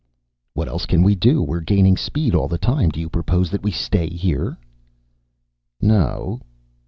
"What 0.55 0.67
else 0.67 0.87
can 0.87 1.03
we 1.03 1.13
do? 1.13 1.43
We're 1.43 1.61
gaining 1.61 1.95
speed 1.95 2.33
all 2.33 2.47
the 2.47 2.57
time. 2.57 2.89
Do 2.89 2.99
you 2.99 3.07
propose 3.07 3.51
that 3.51 3.61
we 3.61 3.69
stay 3.69 4.09
here?" 4.09 4.57
"No." 5.79 6.41